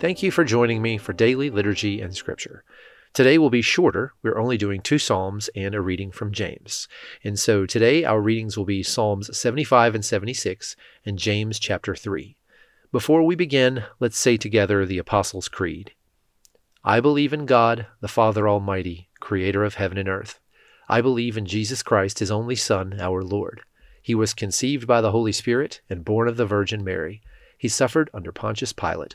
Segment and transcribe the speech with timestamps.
[0.00, 2.64] Thank you for joining me for daily liturgy and scripture.
[3.14, 4.12] Today will be shorter.
[4.22, 6.88] We're only doing two Psalms and a reading from James.
[7.22, 10.74] And so today our readings will be Psalms 75 and 76
[11.06, 12.36] and James chapter 3.
[12.90, 15.92] Before we begin, let's say together the Apostles' Creed.
[16.82, 20.40] I believe in God, the Father Almighty, creator of heaven and earth.
[20.88, 23.62] I believe in Jesus Christ, his only Son, our Lord.
[24.02, 27.22] He was conceived by the Holy Spirit and born of the Virgin Mary.
[27.56, 29.14] He suffered under Pontius Pilate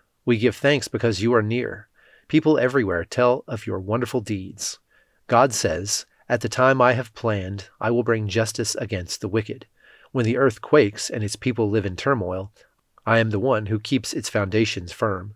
[0.25, 1.87] we give thanks because you are near.
[2.27, 4.79] People everywhere tell of your wonderful deeds.
[5.27, 9.65] God says, At the time I have planned, I will bring justice against the wicked.
[10.11, 12.51] When the earth quakes and its people live in turmoil,
[13.05, 15.35] I am the one who keeps its foundations firm.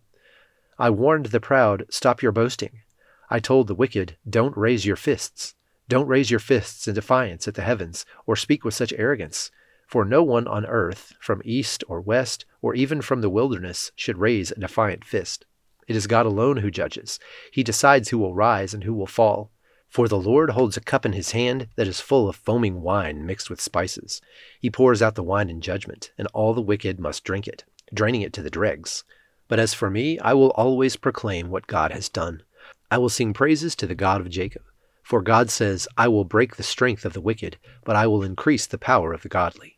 [0.77, 2.81] I warned the proud, Stop your boasting.
[3.29, 5.55] I told the wicked, Don't raise your fists.
[5.87, 9.51] Don't raise your fists in defiance at the heavens, or speak with such arrogance.
[9.87, 14.17] For no one on earth, from east or west, or even from the wilderness, should
[14.17, 15.45] raise a defiant fist.
[15.87, 17.19] It is God alone who judges.
[17.51, 19.51] He decides who will rise and who will fall.
[19.87, 23.23] For the Lord holds a cup in his hand that is full of foaming wine
[23.23, 24.19] mixed with spices.
[24.59, 28.23] He pours out the wine in judgment, and all the wicked must drink it, draining
[28.23, 29.03] it to the dregs.
[29.47, 32.41] But as for me, I will always proclaim what God has done.
[32.89, 34.63] I will sing praises to the God of Jacob.
[35.03, 38.65] For God says, I will break the strength of the wicked, but I will increase
[38.65, 39.77] the power of the godly.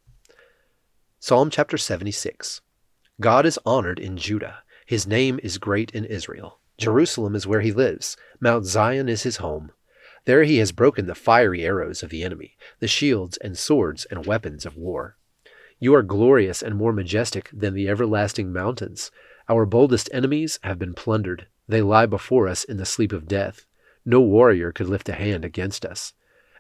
[1.20, 2.62] Psalm chapter 76
[3.20, 4.60] God is honored in Judah.
[4.86, 6.60] His name is great in Israel.
[6.78, 8.16] Jerusalem is where he lives.
[8.40, 9.72] Mount Zion is his home.
[10.26, 14.28] There he has broken the fiery arrows of the enemy, the shields and swords and
[14.28, 15.18] weapons of war.
[15.80, 19.10] You are glorious and more majestic than the everlasting mountains.
[19.50, 21.48] Our boldest enemies have been plundered.
[21.68, 23.66] They lie before us in the sleep of death.
[24.06, 26.14] No warrior could lift a hand against us.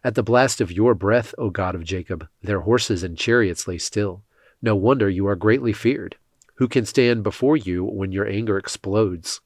[0.03, 3.77] At the blast of your breath, O God of Jacob, their horses and chariots lay
[3.77, 4.23] still.
[4.59, 6.15] No wonder you are greatly feared.
[6.57, 9.41] Who can stand before you when your anger explodes?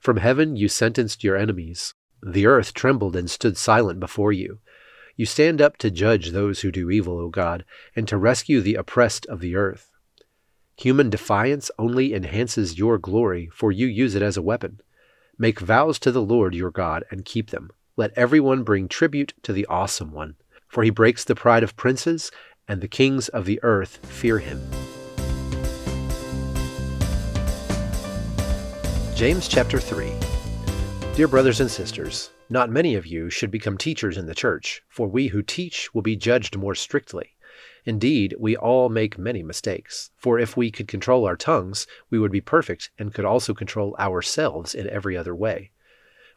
[0.00, 1.92] From heaven you sentenced your enemies.
[2.22, 4.60] The earth trembled and stood silent before you.
[5.16, 8.74] You stand up to judge those who do evil, O God, and to rescue the
[8.74, 9.90] oppressed of the earth.
[10.78, 14.80] Human defiance only enhances your glory, for you use it as a weapon.
[15.38, 17.70] Make vows to the Lord your God and keep them.
[17.96, 20.36] Let everyone bring tribute to the awesome one,
[20.68, 22.30] for he breaks the pride of princes
[22.68, 24.70] and the kings of the earth fear him.
[29.16, 30.12] James chapter 3
[31.14, 35.08] Dear brothers and sisters, not many of you should become teachers in the church, for
[35.08, 37.30] we who teach will be judged more strictly.
[37.86, 42.30] Indeed, we all make many mistakes, for if we could control our tongues, we would
[42.30, 45.70] be perfect and could also control ourselves in every other way.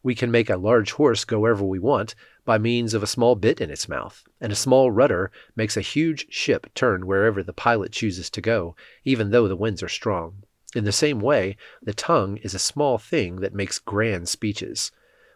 [0.02, 3.36] We can make a large horse go wherever we want by means of a small
[3.36, 7.52] bit in its mouth, and a small rudder makes a huge ship turn wherever the
[7.52, 10.44] pilot chooses to go, even though the winds are strong.
[10.76, 14.92] In the same way, the tongue is a small thing that makes grand speeches.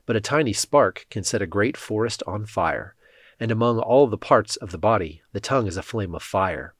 [0.06, 2.96] But a tiny spark can set a great forest on fire.
[3.40, 6.76] And among all the parts of the body, the tongue is a flame of fire.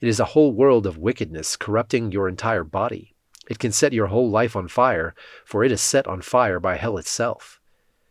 [0.00, 3.14] It is a whole world of wickedness corrupting your entire body.
[3.48, 6.76] It can set your whole life on fire, for it is set on fire by
[6.76, 7.60] hell itself.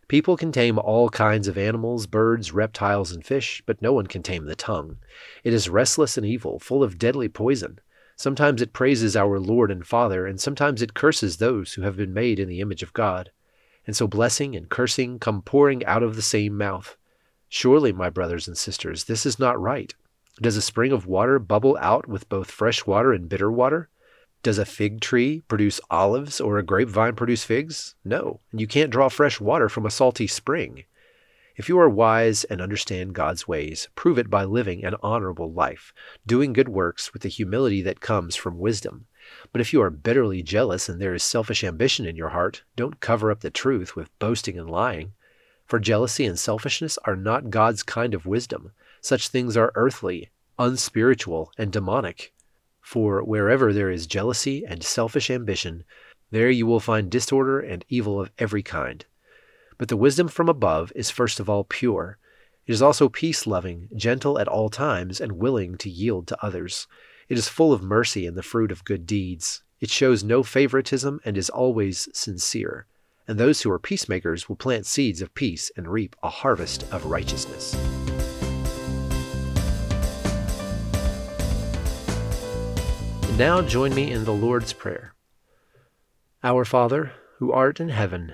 [0.08, 4.22] People can tame all kinds of animals, birds, reptiles, and fish, but no one can
[4.22, 4.98] tame the tongue.
[5.44, 7.80] It is restless and evil, full of deadly poison.
[8.16, 12.14] Sometimes it praises our Lord and Father, and sometimes it curses those who have been
[12.14, 13.32] made in the image of God.
[13.86, 16.98] And so blessing and cursing come pouring out of the same mouth.
[17.50, 19.94] Surely, my brothers and sisters, this is not right.
[20.42, 23.90] Does a spring of water bubble out with both fresh water and bitter water?
[24.44, 27.96] Does a fig tree produce olives or a grapevine produce figs?
[28.04, 30.84] No, and you can't draw fresh water from a salty spring.
[31.58, 35.94] If you are wise and understand God's ways, prove it by living an honorable life,
[36.28, 39.06] doing good works with the humility that comes from wisdom.
[39.54, 43.00] But if you are bitterly jealous and there is selfish ambition in your heart, don't
[43.00, 45.14] cover up the truth with boasting and lying.
[45.66, 48.74] For jealousy and selfishness are not God's kind of wisdom.
[49.00, 52.34] Such things are earthly, unspiritual, and demonic.
[52.82, 55.86] For wherever there is jealousy and selfish ambition,
[56.32, 59.06] there you will find disorder and evil of every kind.
[59.78, 62.18] But the wisdom from above is first of all pure.
[62.66, 66.88] It is also peace loving, gentle at all times, and willing to yield to others.
[67.28, 69.64] It is full of mercy and the fruit of good deeds.
[69.82, 72.86] It shows no favoritism and is always sincere.
[73.28, 77.06] And those who are peacemakers will plant seeds of peace and reap a harvest of
[77.06, 77.74] righteousness.
[83.24, 85.14] And now join me in the Lord's Prayer.
[86.44, 88.34] Our Father, who art in heaven,